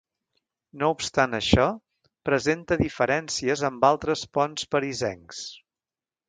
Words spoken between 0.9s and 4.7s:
obstant això, presenta diferències amb altres ponts